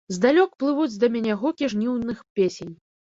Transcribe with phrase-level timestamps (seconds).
[0.15, 2.73] Здалёк плывуць да мяне гукі жніўных песень.